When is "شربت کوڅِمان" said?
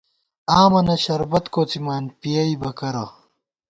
1.03-2.03